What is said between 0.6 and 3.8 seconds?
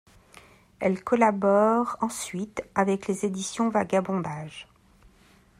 Elle collabore ensuite avec les éditions